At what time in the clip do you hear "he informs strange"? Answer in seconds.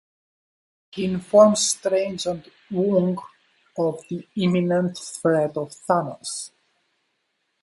0.89-2.25